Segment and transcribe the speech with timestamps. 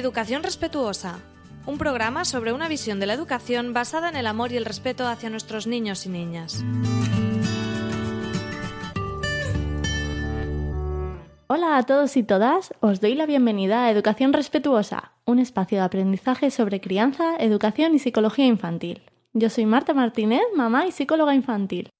[0.00, 1.18] Educación Respetuosa,
[1.66, 5.06] un programa sobre una visión de la educación basada en el amor y el respeto
[5.06, 6.64] hacia nuestros niños y niñas.
[11.48, 15.84] Hola a todos y todas, os doy la bienvenida a Educación Respetuosa, un espacio de
[15.84, 19.02] aprendizaje sobre crianza, educación y psicología infantil.
[19.34, 21.90] Yo soy Marta Martínez, mamá y psicóloga infantil.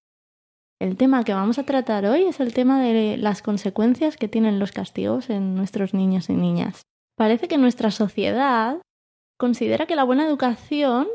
[0.81, 4.59] El tema que vamos a tratar hoy es el tema de las consecuencias que tienen
[4.59, 6.87] los castigos en nuestros niños y niñas.
[7.21, 8.81] Parece que nuestra sociedad
[9.39, 11.07] considera que la buena educación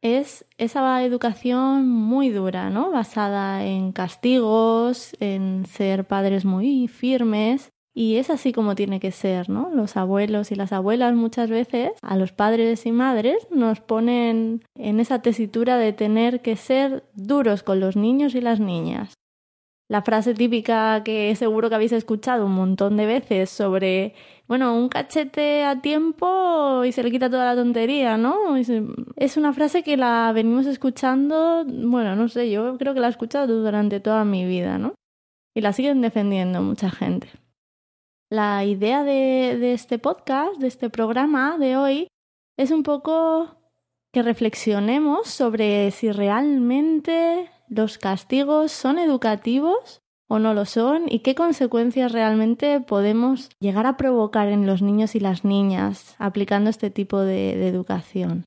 [0.00, 2.90] es esa educación muy dura, ¿no?
[2.90, 7.70] Basada en castigos, en ser padres muy firmes.
[7.94, 9.70] Y es así como tiene que ser, ¿no?
[9.72, 14.98] Los abuelos y las abuelas muchas veces a los padres y madres nos ponen en
[14.98, 19.14] esa tesitura de tener que ser duros con los niños y las niñas.
[19.92, 24.14] La frase típica que seguro que habéis escuchado un montón de veces sobre
[24.48, 28.56] bueno, un cachete a tiempo y se le quita toda la tontería, ¿no?
[28.56, 33.10] Es una frase que la venimos escuchando, bueno, no sé, yo creo que la he
[33.10, 34.94] escuchado durante toda mi vida, ¿no?
[35.54, 37.28] Y la siguen defendiendo mucha gente.
[38.30, 42.08] La idea de, de este podcast, de este programa de hoy,
[42.56, 43.58] es un poco
[44.10, 51.34] que reflexionemos sobre si realmente los castigos son educativos o no lo son y qué
[51.34, 57.20] consecuencias realmente podemos llegar a provocar en los niños y las niñas aplicando este tipo
[57.20, 58.44] de, educación.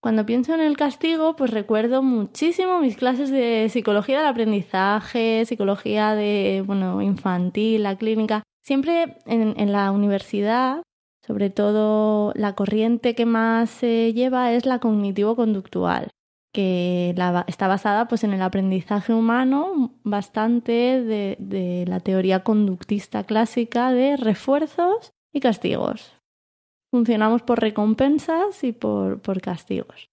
[0.00, 6.14] Cuando pienso en el castigo, pues recuerdo muchísimo mis clases de psicología del aprendizaje, psicología
[6.14, 8.42] de, bueno, infantil, la clínica.
[8.64, 10.82] Siempre en, en la universidad,
[11.26, 16.08] sobre todo la corriente que más se lleva es la cognitivo-conductual
[16.52, 17.14] que
[17.46, 25.12] está basada pues, en el aprendizaje humano bastante de, la teoría conductista clásica de refuerzos
[25.32, 26.16] y castigos.
[26.92, 30.10] Funcionamos por recompensas y por, por castigos.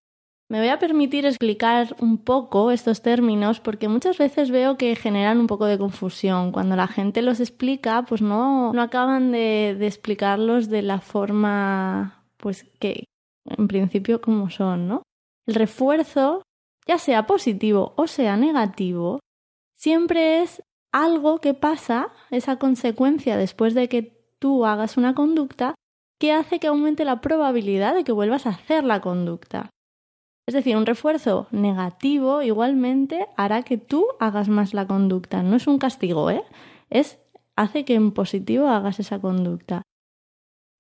[0.50, 5.40] Me voy a permitir explicar un poco estos términos porque muchas veces veo que generan
[5.40, 6.54] un poco de confusión.
[6.54, 12.24] Cuando la gente los explica, pues no, no acaban de, de explicarlos de la forma
[12.38, 13.06] pues que
[13.46, 15.02] en principio como son, ¿no?
[15.48, 16.44] El refuerzo,
[16.86, 19.20] ya sea positivo o sea negativo,
[19.76, 25.76] siempre es algo que pasa, esa consecuencia después de que tú hagas una conducta,
[26.20, 29.70] que hace que aumente la probabilidad de que vuelvas a hacer la conducta.
[30.48, 35.44] Es decir, un refuerzo negativo igualmente hará que tú hagas más la conducta.
[35.44, 36.44] No es un castigo, ¿eh?
[36.90, 37.20] Es
[37.56, 39.84] hace que en positivo hagas esa conducta.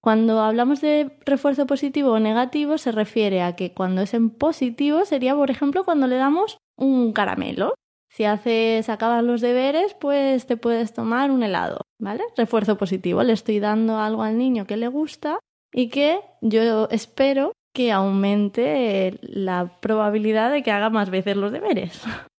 [0.01, 5.05] Cuando hablamos de refuerzo positivo o negativo, se refiere a que cuando es en positivo
[5.05, 7.73] sería, por ejemplo, cuando le damos un caramelo.
[8.09, 12.23] Si haces, acabas los deberes, pues te puedes tomar un helado, ¿vale?
[12.35, 13.21] Refuerzo positivo.
[13.23, 15.39] Le estoy dando algo al niño que le gusta
[15.73, 22.01] y que yo espero que aumente la probabilidad de que haga más veces los deberes.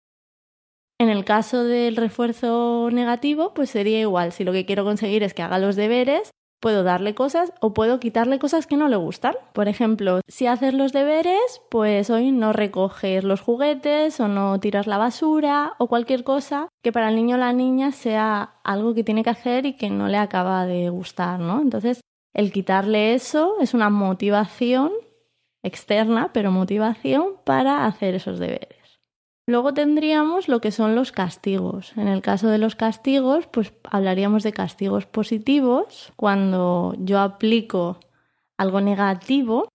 [1.00, 4.32] En el caso del refuerzo negativo, pues sería igual.
[4.32, 8.00] Si lo que quiero conseguir es que haga los deberes, Puedo darle cosas o puedo
[8.00, 9.34] quitarle cosas que no le gustan.
[9.52, 14.88] Por ejemplo, si haces los deberes, pues hoy no recoges los juguetes o no tiras
[14.88, 19.04] la basura o cualquier cosa que para el niño o la niña sea algo que
[19.04, 21.60] tiene que hacer y que no le acaba de gustar, ¿no?
[21.60, 22.00] Entonces,
[22.34, 24.90] el quitarle eso es una motivación
[25.62, 28.77] externa, pero motivación para hacer esos deberes.
[29.48, 31.96] Luego tendríamos lo que son los castigos.
[31.96, 37.98] En el caso de los castigos, pues hablaríamos de castigos positivos, cuando yo aplico
[38.58, 39.70] algo negativo,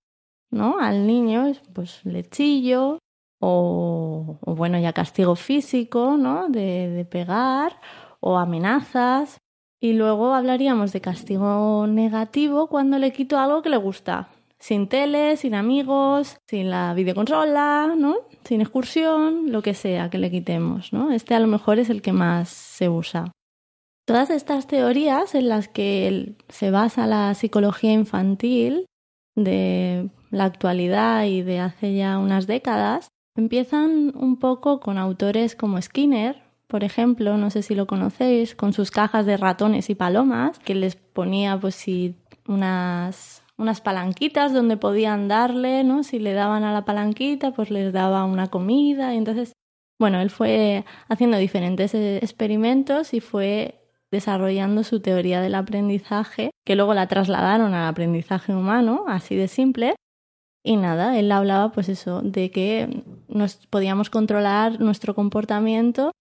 [0.52, 0.78] ¿no?
[0.80, 3.00] Al niño, pues lechillo
[3.40, 6.50] o, o bueno, ya castigo físico, ¿no?
[6.50, 7.82] De pegar
[8.20, 9.40] o amenazas.
[9.80, 14.30] Y luego hablaríamos de castigo negativo cuando le quito algo que le gusta,
[14.64, 18.16] sin tele, sin amigos, sin la videoconsola, ¿no?
[18.46, 21.12] Sin excursión, lo que sea que le quitemos, ¿no?
[21.12, 23.34] Este a lo mejor es el que más se usa.
[24.08, 28.86] Todas estas teorías en las que se basa la psicología infantil
[29.36, 35.82] de la actualidad y de hace ya unas décadas empiezan un poco con autores como
[35.82, 40.58] Skinner, por ejemplo, no sé si lo conocéis, con sus cajas de ratones y palomas,
[40.60, 42.16] que les ponía pues si
[42.48, 46.04] unas unas palanquitas donde podían darle, ¿no?
[46.04, 49.54] Si le daban a la palanquita, pues les daba una comida y entonces
[50.04, 53.80] bueno, él fue haciendo diferentes eh, experimentos y fue
[54.12, 59.96] desarrollando su teoría del aprendizaje, que luego la trasladaron al aprendizaje humano, así de simple.
[60.62, 66.12] Y nada, él hablaba pues eso, de que nos podíamos controlar nuestro comportamiento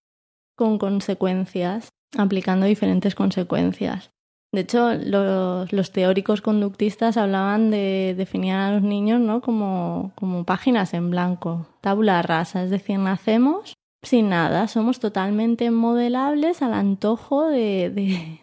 [0.55, 4.12] con consecuencias, aplicando diferentes consecuencias.
[4.53, 9.41] De hecho, los, teóricos conductistas hablaban de definir a los niños ¿no?
[9.41, 13.73] como, como páginas en blanco, tabula rasa, es decir, nacemos
[14.03, 18.41] sin nada, somos totalmente modelables al antojo de,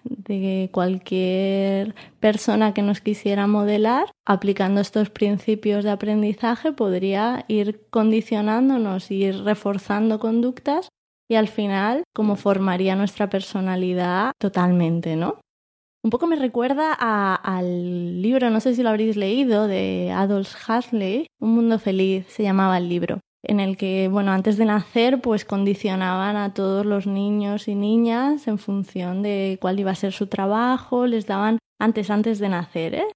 [0.72, 4.10] cualquier persona que nos quisiera modelar.
[4.24, 10.88] Aplicando estos principios de aprendizaje podría ir condicionándonos, ir reforzando conductas
[11.28, 15.40] y al final como formaría nuestra personalidad totalmente, ¿no?
[16.02, 21.26] Un poco me recuerda al libro, no sé si lo habréis leído, de Adolf Huxley,
[21.38, 25.44] Un mundo feliz, se llamaba el libro, en el que, bueno, antes de nacer, pues
[25.44, 30.26] condicionaban a todos los niños y niñas en función de cuál iba a ser su
[30.26, 33.06] trabajo, les daban antes, antes de nacer, ¿eh?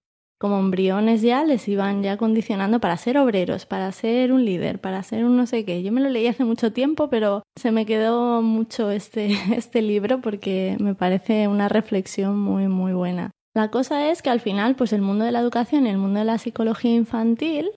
[0.45, 5.03] Como embriones ya les iban ya condicionando para ser obreros, para ser un líder, para
[5.03, 5.83] ser un no sé qué.
[5.83, 10.21] Yo me lo leí hace mucho tiempo, pero se me quedó mucho este, este libro
[10.21, 13.31] porque me parece una reflexión muy, muy buena.
[13.55, 16.19] La cosa es que al final, pues el mundo de la educación y el mundo
[16.19, 17.71] de la psicología infantil,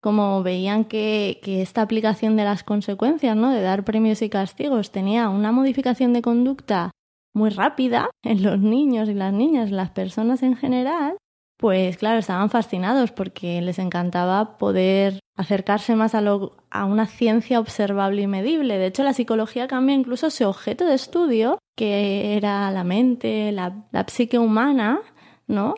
[0.00, 3.50] como veían que, que esta aplicación de las consecuencias, ¿no?
[3.50, 6.90] De dar premios y castigos tenía una modificación de conducta
[7.34, 11.18] muy rápida en los niños y las niñas, las personas en general,
[11.56, 17.60] pues claro, estaban fascinados porque les encantaba poder acercarse más a, lo, a una ciencia
[17.60, 18.78] observable y medible.
[18.78, 23.84] De hecho, la psicología cambia incluso ese objeto de estudio, que era la mente, la
[24.08, 25.00] psique humana,
[25.46, 25.74] ¿no?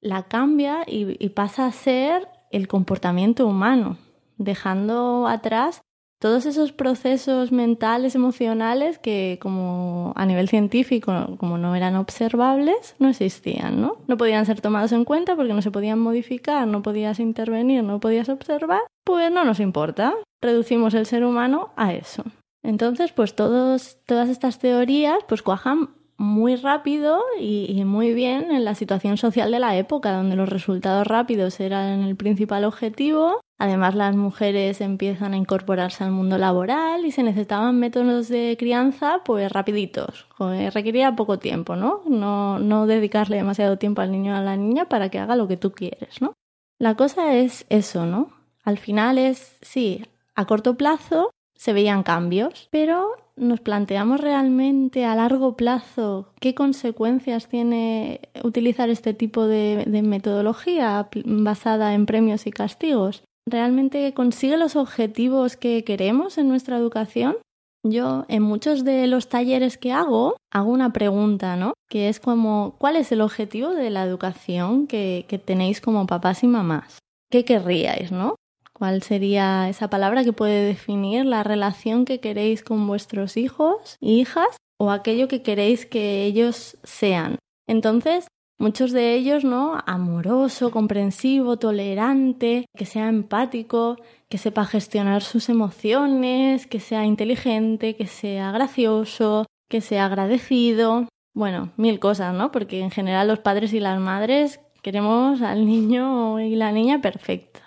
[0.00, 3.98] La cambia y pasa a ser el comportamiento humano,
[4.38, 5.82] dejando atrás
[6.20, 13.08] todos esos procesos mentales, emocionales que como a nivel científico, como no eran observables, no
[13.08, 13.96] existían, ¿no?
[14.06, 18.00] No podían ser tomados en cuenta porque no se podían modificar, no podías intervenir, no
[18.00, 20.14] podías observar, pues no nos importa.
[20.42, 22.22] Reducimos el ser humano a eso.
[22.62, 25.88] Entonces, pues todos, todas estas teorías pues cuajan
[26.20, 31.06] muy rápido y, muy bien en la situación social de la época, donde los resultados
[31.06, 33.40] rápidos eran el principal objetivo.
[33.60, 39.20] Además, las mujeres empiezan a incorporarse al mundo laboral y se necesitaban métodos de crianza
[39.22, 40.26] pues rapiditos.
[40.72, 42.00] Requería poco tiempo, ¿no?
[42.06, 42.58] ¿no?
[42.58, 45.58] No dedicarle demasiado tiempo al niño o a la niña para que haga lo que
[45.58, 46.32] tú quieres, ¿no?
[46.78, 48.30] La cosa es eso, ¿no?
[48.64, 55.14] Al final es, sí, a corto plazo se veían cambios, pero nos planteamos realmente a
[55.14, 63.22] largo plazo qué consecuencias tiene utilizar este tipo de, metodología basada en premios y castigos.
[63.46, 67.36] ¿Realmente consigue los objetivos que queremos en nuestra educación?
[67.82, 71.72] Yo en muchos de los talleres que hago hago una pregunta, ¿no?
[71.88, 76.46] Que es como, ¿cuál es el objetivo de la educación que, tenéis como papás y
[76.46, 76.98] mamás?
[77.30, 78.36] ¿Qué querríais, no?
[78.72, 84.56] ¿Cuál sería esa palabra que puede definir la relación que queréis con vuestros hijos hijas
[84.78, 87.38] o aquello que queréis que ellos sean?
[87.66, 88.26] Entonces,
[88.60, 89.82] muchos de ellos, ¿no?
[89.86, 93.96] Amoroso, comprensivo, tolerante, que sea empático,
[94.28, 101.08] que sepa gestionar sus emociones, que sea inteligente, que sea gracioso, que sea agradecido.
[101.34, 102.52] Bueno, mil cosas, ¿no?
[102.52, 107.60] Porque en general los padres y las madres queremos al niño y la niña perfecta.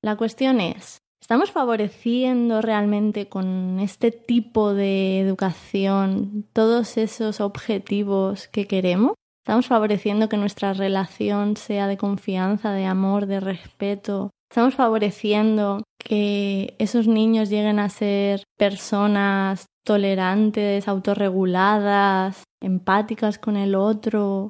[0.00, 8.66] La cuestión es, ¿estamos favoreciendo realmente con este tipo de educación todos esos objetivos que
[8.66, 9.14] queremos?
[9.44, 14.30] ¿Estamos favoreciendo que nuestra relación sea de confianza, de amor, de respeto?
[14.50, 24.48] ¿Estamos favoreciendo que esos niños lleguen a ser personas tolerantes, autorreguladas, empáticas con el otro?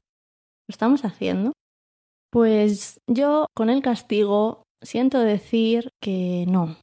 [0.68, 1.50] ¿Lo estamos haciendo?
[2.30, 6.76] Pues yo con el castigo siento decir que no.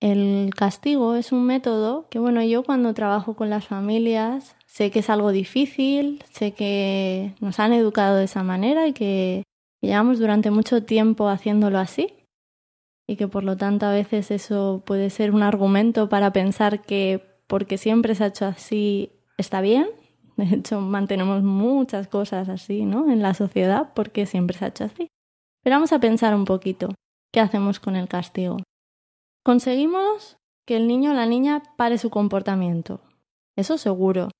[0.00, 5.00] El castigo es un método que, bueno, yo cuando trabajo con las familias sé que
[5.00, 9.42] es algo difícil, sé que nos han educado de esa manera y que
[9.82, 12.14] llevamos durante mucho tiempo haciéndolo así
[13.06, 17.22] y que por lo tanto a veces eso puede ser un argumento para pensar que
[17.48, 19.86] porque siempre se ha hecho así está bien.
[20.38, 23.12] De hecho, mantenemos muchas cosas así, ¿no?
[23.12, 25.08] En la sociedad porque siempre se ha hecho así.
[25.62, 26.94] Pero vamos a pensar un poquito.
[27.30, 28.56] ¿Qué hacemos con el castigo?
[29.44, 33.02] Conseguimos que el niño o la niña pare su comportamiento.
[33.54, 34.30] Eso seguro.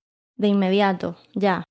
[0.43, 1.63] De inmediato, ya.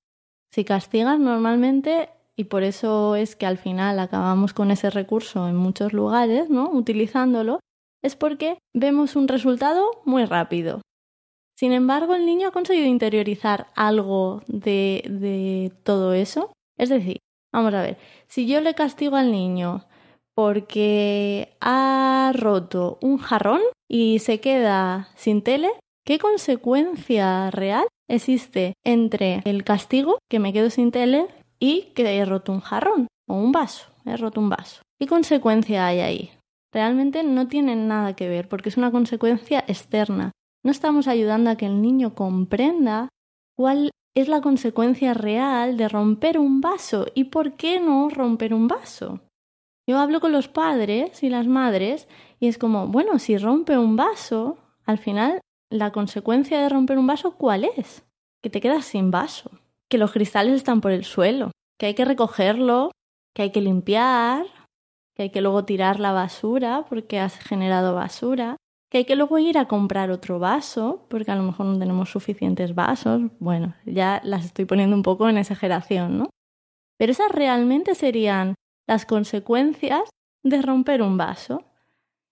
[0.50, 5.56] Si castigas normalmente, y por eso es que al final acabamos con ese recurso en
[5.56, 6.70] muchos lugares, ¿no?
[6.70, 7.60] Utilizándolo,
[8.02, 10.80] es porque vemos un resultado muy rápido.
[11.54, 16.50] Sin embargo, el niño ha conseguido interiorizar algo de, de todo eso.
[16.78, 17.18] Es decir,
[17.52, 19.84] vamos a ver, si yo le castigo al niño
[20.34, 25.68] porque ha roto un jarrón y se queda sin tele,
[26.06, 31.26] ¿qué consecuencia real existe entre el castigo, que me quedo sin tele,
[31.58, 33.86] y que he roto un jarrón o un vaso?
[34.04, 34.82] He roto un vaso.
[34.98, 36.30] ¿Qué consecuencia hay ahí?
[36.72, 40.32] Realmente no tienen nada que ver porque es una consecuencia externa.
[40.64, 43.08] No estamos ayudando a que el niño comprenda
[43.56, 48.68] cuál es la consecuencia real de romper un vaso y por qué no romper un
[48.68, 49.20] vaso.
[49.88, 53.96] Yo hablo con los padres y las madres y es como, bueno, si rompe un
[53.96, 55.40] vaso, al final
[55.72, 58.04] la consecuencia de romper un vaso, ¿cuál es?
[58.42, 59.50] Que te quedas sin vaso,
[59.88, 62.90] que los cristales están por el suelo, que hay que recogerlo,
[63.34, 64.46] que hay que limpiar,
[65.14, 68.56] que hay que luego tirar la basura porque has generado basura,
[68.90, 72.10] que hay que luego ir a comprar otro vaso porque a lo mejor no tenemos
[72.10, 73.22] suficientes vasos.
[73.38, 76.30] Bueno, ya las estoy poniendo un poco en exageración, ¿no?
[76.98, 78.54] Pero esas realmente serían
[78.86, 80.02] las consecuencias
[80.44, 81.64] de romper un vaso.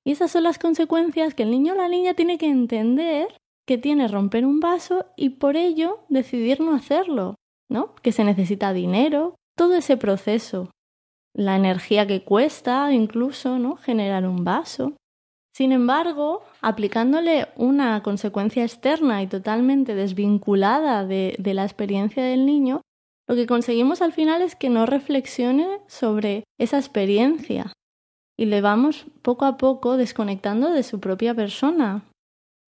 [0.05, 3.29] Y esas son las consecuencias que el niño o la niña tiene que entender
[3.67, 7.37] que tiene romper un vaso y por ello decidir no hacerlo,
[7.69, 7.95] ¿no?
[8.03, 10.71] Que se necesita dinero, todo ese proceso,
[11.35, 13.77] la energía que cuesta incluso, ¿no?
[13.77, 14.95] Generar un vaso.
[15.55, 22.81] Sin embargo, aplicándole una consecuencia externa y totalmente desvinculada de, de la experiencia del niño,
[23.29, 27.73] lo que conseguimos al final es que no reflexione sobre esa experiencia
[28.41, 32.05] y le vamos poco a poco desconectando de su propia persona.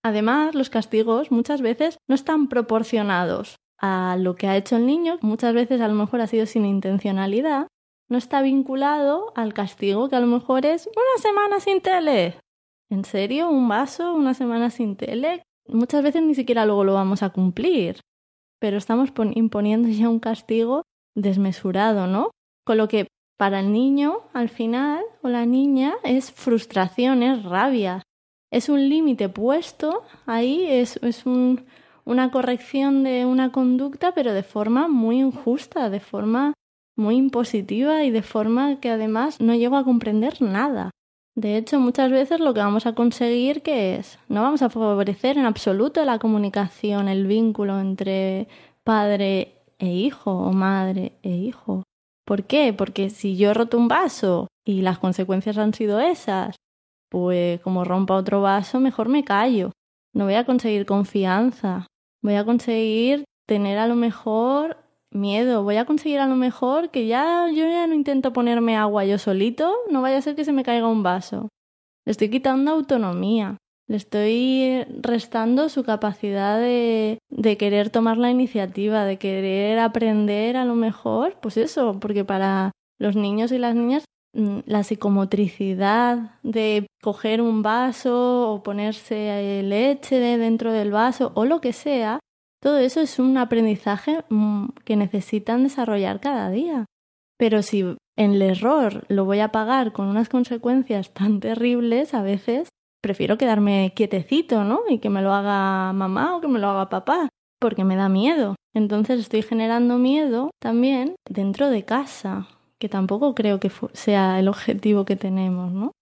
[0.05, 5.19] Además, los castigos muchas veces no están proporcionados a lo que ha hecho el niño,
[5.23, 7.69] muchas veces a lo mejor ha sido sin intencionalidad,
[8.11, 12.39] no está vinculado al castigo que a lo mejor es una semana sin tele.
[12.91, 13.49] ¿En serio?
[13.49, 14.13] ¿Un vaso?
[14.13, 15.43] ¿Una semana sin tele?
[15.67, 18.01] Muchas veces ni siquiera luego lo vamos a cumplir
[18.63, 20.85] pero estamos imponiendo ya un castigo
[21.17, 22.31] desmesurado, ¿no?
[22.65, 23.09] Con lo que
[23.43, 28.05] para el niño, al final, o la niña, es frustración, es rabia.
[28.53, 31.65] Es un límite puesto ahí, es, es un,
[32.05, 36.53] una corrección de una conducta, pero de forma muy injusta, de forma
[36.97, 40.93] muy impositiva y de forma que además no llego a comprender nada.
[41.35, 45.37] De hecho, muchas veces lo que vamos a conseguir que es, no vamos a favorecer
[45.37, 48.47] en absoluto la comunicación, el vínculo entre
[48.85, 51.83] padre e hijo o madre e hijo.
[52.25, 52.73] ¿Por qué?
[52.73, 56.57] Porque si yo he roto un vaso y las consecuencias han sido esas,
[57.11, 59.73] pues como rompa otro vaso, mejor me callo.
[60.15, 61.87] No voy a conseguir confianza.
[62.23, 64.77] Voy a conseguir tener a lo mejor
[65.11, 65.63] miedo.
[65.63, 69.19] Voy a conseguir a lo mejor que ya yo ya no intento ponerme agua yo
[69.19, 71.49] solito, no vaya a ser que se me caiga un vaso.
[72.07, 73.59] Estoy quitando autonomía.
[73.93, 77.19] Le estoy restando su capacidad de,
[77.59, 83.17] querer tomar la iniciativa, de querer aprender a lo mejor, pues eso, porque para los
[83.17, 90.73] niños y las niñas mm, la psicomotricidad de coger un vaso o ponerse leche dentro
[90.73, 92.19] del vaso o lo que sea,
[92.63, 96.87] todo eso es un aprendizaje mm, que necesitan desarrollar cada día.
[97.37, 97.83] Pero si
[98.17, 102.71] en el error lo voy a pagar con unas consecuencias tan terribles, a veces
[103.03, 104.81] prefiero quedarme quietecito, ¿no?
[104.89, 107.29] Y que me lo haga mamá o que me lo haga papá,
[107.61, 108.55] porque me da miedo.
[108.73, 115.05] Entonces estoy generando miedo también dentro de casa, que tampoco creo que sea el objetivo
[115.05, 115.93] que tenemos, ¿no?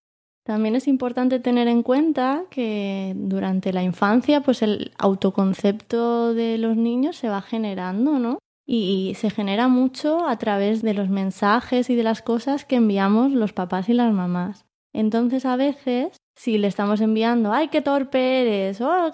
[0.45, 6.77] También es importante tener en cuenta que durante la infancia, pues el autoconcepto de los
[6.77, 8.39] niños se va generando, ¿no?
[8.67, 13.33] Y se genera mucho a través de los mensajes y de las cosas que enviamos
[13.33, 14.65] los papás y las mamás.
[14.93, 18.81] Entonces, a veces, si le estamos enviando, ¡ay, qué torpe eres!
[18.81, 19.13] Oh,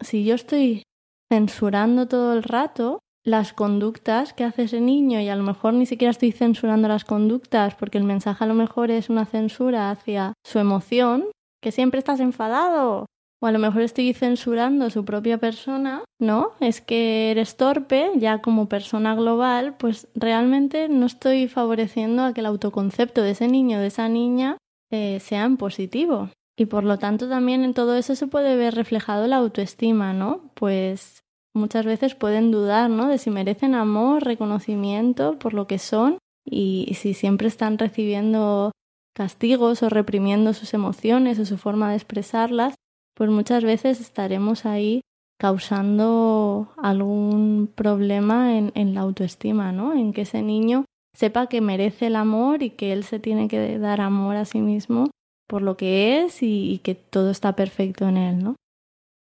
[0.00, 0.84] si yo estoy
[1.28, 5.86] censurando todo el rato, las conductas que hace ese niño y a lo mejor ni
[5.86, 10.34] siquiera estoy censurando las conductas porque el mensaje a lo mejor es una censura hacia
[10.46, 11.24] su emoción,
[11.60, 13.06] que siempre estás enfadado.
[13.40, 16.52] O a lo mejor estoy censurando su propia persona, ¿no?
[16.60, 22.40] Es que eres torpe, ya como persona global, pues realmente no estoy favoreciendo a que
[22.40, 24.58] el autoconcepto de ese niño o de esa niña
[24.92, 26.30] eh, sea en positivo.
[26.58, 30.50] Y por lo tanto también en todo eso se puede ver reflejado la autoestima, ¿no?
[30.54, 31.22] Pues
[31.54, 33.06] muchas veces pueden dudar, ¿no?
[33.06, 38.72] De si merecen amor, reconocimiento por lo que son y si siempre están recibiendo
[39.14, 42.74] castigos o reprimiendo sus emociones o su forma de expresarlas,
[43.14, 45.02] pues muchas veces estaremos ahí
[45.38, 49.92] causando algún problema en, en la autoestima, ¿no?
[49.94, 50.86] En que ese niño
[51.16, 54.60] sepa que merece el amor y que él se tiene que dar amor a sí
[54.60, 55.10] mismo
[55.48, 58.54] por lo que es y, que todo está perfecto en él, ¿no?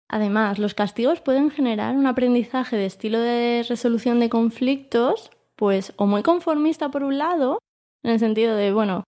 [0.08, 6.06] Además, los castigos pueden generar un aprendizaje de estilo de resolución de conflictos, pues o
[6.06, 7.58] muy conformista por un lado,
[8.02, 9.04] en el sentido de, bueno,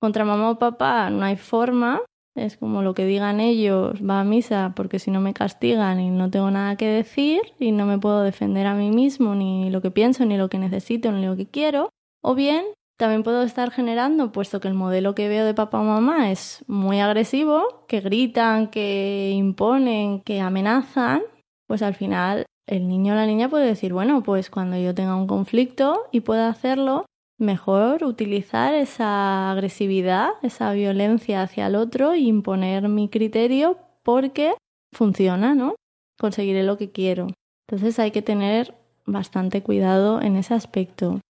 [0.00, 2.00] contra mamá o papá no hay forma,
[2.34, 6.10] es como lo que digan ellos, va a misa porque si no me castigan y
[6.10, 9.82] no tengo nada que decir y no me puedo defender a mí mismo, ni lo
[9.82, 11.90] que pienso, ni lo que necesito, ni lo que quiero.
[12.22, 12.64] O bien
[12.98, 16.64] también puedo estar generando, puesto que el modelo que veo de papá o mamá es
[16.66, 21.22] muy agresivo, que gritan, que imponen, que amenazan,
[21.68, 25.14] pues al final el niño o la niña puede decir, bueno, pues cuando yo tenga
[25.14, 27.06] un conflicto y pueda hacerlo,
[27.38, 34.54] mejor utilizar esa agresividad, esa violencia hacia el otro e imponer mi criterio porque
[34.92, 35.76] funciona, ¿no?
[36.18, 37.28] Conseguiré lo que quiero.
[37.68, 38.74] Entonces hay que tener
[39.06, 41.20] bastante cuidado en ese aspecto.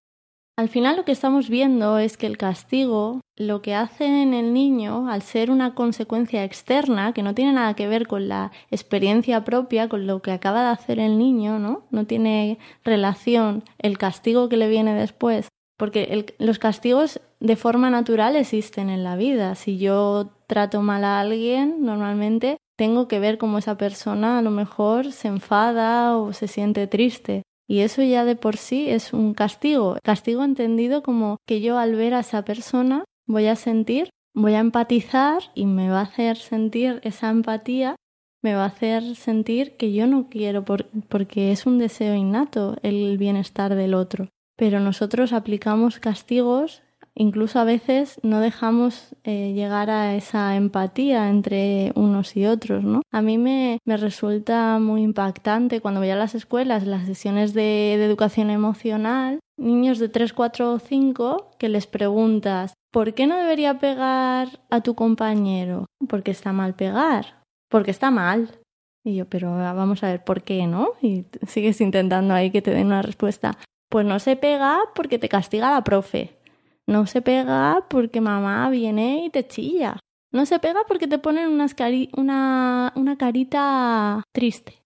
[0.58, 4.52] Al final lo que estamos viendo es que el castigo lo que hace en el
[4.52, 9.44] niño, al ser una consecuencia externa, que no tiene nada que ver con la experiencia
[9.44, 11.84] propia, con lo que acaba de hacer el niño, ¿no?
[11.92, 15.46] No tiene relación el castigo que le viene después,
[15.76, 19.54] porque los castigos de forma natural existen en la vida.
[19.54, 24.50] Si yo trato mal a alguien, normalmente tengo que ver cómo esa persona a lo
[24.50, 27.42] mejor se enfada o se siente triste.
[27.68, 29.98] Y eso ya de por sí es un castigo.
[30.02, 34.60] Castigo entendido como que yo al ver a esa persona voy a sentir, voy a
[34.60, 37.96] empatizar y me va a hacer sentir esa empatía,
[38.42, 43.18] me va a hacer sentir que yo no quiero porque es un deseo innato el
[43.18, 44.28] bienestar del otro.
[44.56, 46.82] Pero nosotros aplicamos castigos
[47.18, 53.02] incluso a veces no dejamos eh, llegar a esa empatía entre unos y otros, ¿no?
[53.12, 57.96] A mí me, me, resulta muy impactante cuando voy a las escuelas, las sesiones de,
[57.98, 63.36] de educación emocional, niños de 3, 4 o 5 que les preguntas, ¿por qué no
[63.36, 65.86] debería pegar a tu compañero?
[66.08, 68.50] Porque está mal pegar, porque está mal.
[69.04, 70.93] Y yo, pero vamos a ver por qué, ¿no?
[71.02, 73.58] Y sigues intentando ahí que te den una respuesta.
[73.88, 76.37] Pues no se pega porque te castiga la profe.
[76.88, 80.00] No se pega porque mamá viene y te chilla.
[80.32, 84.82] No se pega porque te ponen una, una carita triste.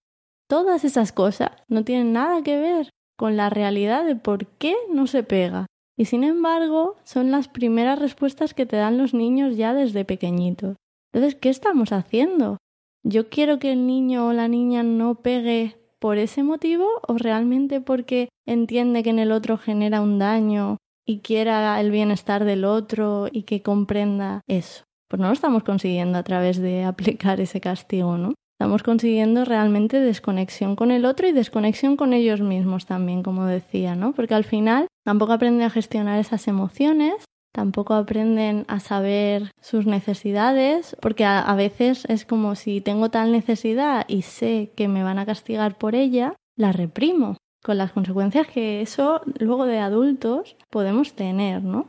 [0.48, 5.06] Todas esas cosas no tienen nada que ver con la realidad de por qué no
[5.06, 5.66] se pega.
[5.96, 10.74] Y sin embargo, son las primeras respuestas que te dan los niños ya desde pequeñitos.
[11.12, 12.58] Entonces, ¿qué estamos haciendo?
[13.04, 17.80] ¿Yo quiero que el niño o la niña no pegue por ese motivo o realmente
[17.80, 20.78] porque entiende que en el otro genera un daño
[21.12, 24.84] y quiera el bienestar del otro y que comprenda eso.
[25.08, 28.32] Pues no lo estamos consiguiendo a través de aplicar ese castigo, ¿no?
[28.58, 33.94] Estamos consiguiendo realmente desconexión con el otro y desconexión con ellos mismos también, como decía,
[33.94, 34.12] ¿no?
[34.12, 37.14] Porque al final tampoco aprenden a gestionar esas emociones,
[37.52, 43.32] tampoco aprenden a saber sus necesidades, porque a, a, veces es como si tengo tal
[43.32, 48.46] necesidad y sé que me van a castigar por ella, la reprimo con las consecuencias
[48.48, 51.86] que eso luego de adultos podemos tener, ¿no?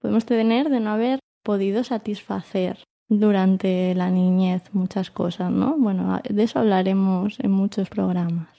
[0.00, 5.76] Podemos tener de no haber podido satisfacer durante la niñez muchas cosas, ¿no?
[5.78, 8.53] Bueno, de eso hablaremos en muchos programas.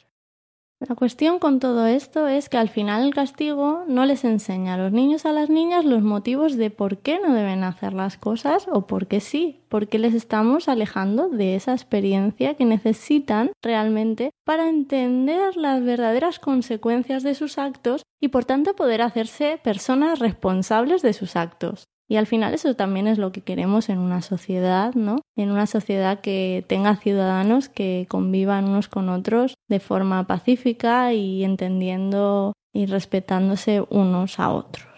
[0.87, 4.77] La cuestión con todo esto es que al final el castigo no les enseña a
[4.77, 8.67] los niños a las niñas los motivos de por qué no deben hacer las cosas
[8.71, 14.69] o por qué sí, porque les estamos alejando de esa experiencia que necesitan realmente para
[14.69, 21.13] entender las verdaderas consecuencias de sus actos y por tanto poder hacerse personas responsables de
[21.13, 21.85] sus actos.
[22.07, 25.21] Y al final eso también es lo que queremos en una sociedad, ¿no?
[25.35, 31.43] En una sociedad que tenga ciudadanos que convivan unos con otros de forma pacífica y
[31.43, 34.94] entendiendo y respetándose unos a otros.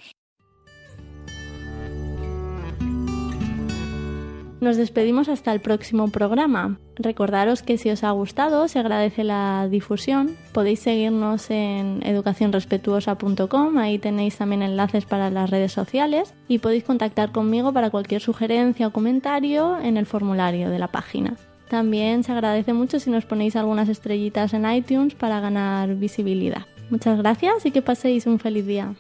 [4.59, 6.79] Nos despedimos hasta el próximo programa.
[6.95, 10.35] Recordaros que si os ha gustado, se agradece la difusión.
[10.51, 17.31] Podéis seguirnos en educacionrespetuosa.com, ahí tenéis también enlaces para las redes sociales y podéis contactar
[17.31, 21.35] conmigo para cualquier sugerencia o comentario en el formulario de la página.
[21.69, 26.65] También se agradece mucho si nos ponéis algunas estrellitas en iTunes para ganar visibilidad.
[26.89, 28.95] Muchas gracias y que paséis un feliz día.